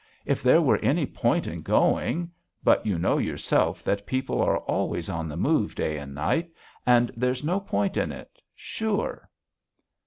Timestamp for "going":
1.61-2.31